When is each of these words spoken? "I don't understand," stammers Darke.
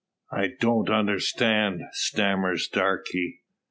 "I 0.31 0.53
don't 0.59 0.89
understand," 0.89 1.83
stammers 1.91 2.67
Darke. 2.67 3.05